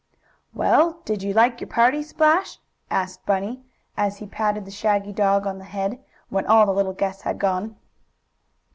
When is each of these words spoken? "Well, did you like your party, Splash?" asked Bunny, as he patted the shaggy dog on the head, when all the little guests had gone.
"Well, 0.51 1.03
did 1.05 1.21
you 1.21 1.31
like 1.33 1.61
your 1.61 1.67
party, 1.69 2.01
Splash?" 2.01 2.57
asked 2.89 3.23
Bunny, 3.27 3.61
as 3.95 4.17
he 4.17 4.25
patted 4.25 4.65
the 4.65 4.71
shaggy 4.71 5.11
dog 5.13 5.45
on 5.45 5.59
the 5.59 5.63
head, 5.63 6.03
when 6.29 6.47
all 6.47 6.65
the 6.65 6.73
little 6.73 6.91
guests 6.93 7.21
had 7.21 7.37
gone. 7.37 7.75